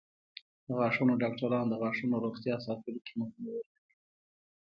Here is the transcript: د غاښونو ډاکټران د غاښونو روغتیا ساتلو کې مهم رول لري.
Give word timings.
د 0.67 0.69
غاښونو 0.79 1.13
ډاکټران 1.21 1.65
د 1.69 1.73
غاښونو 1.81 2.15
روغتیا 2.25 2.55
ساتلو 2.65 2.99
کې 3.05 3.13
مهم 3.21 3.41
رول 3.49 3.65
لري. 3.73 3.81